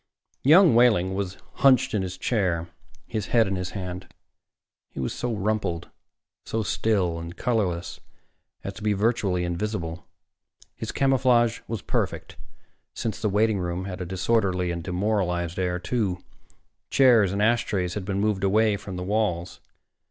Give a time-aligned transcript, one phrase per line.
[0.41, 2.67] Young Wehling was hunched in his chair,
[3.05, 4.11] his head in his hand.
[4.89, 5.89] He was so rumpled,
[6.43, 7.99] so still and colorless
[8.63, 10.07] as to be virtually invisible.
[10.75, 12.35] His camouflage was perfect,
[12.95, 16.17] since the waiting room had a disorderly and demoralized air, too.
[16.89, 19.59] Chairs and ashtrays had been moved away from the walls.